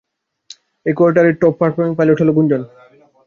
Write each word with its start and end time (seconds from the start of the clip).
এই 0.85 0.93
কোয়ার্টারের 0.97 1.35
top 1.41 1.53
performing 1.59 1.91
pilot 1.97 2.17
হলো 2.21 2.31
গুঞ্জন! 2.37 2.61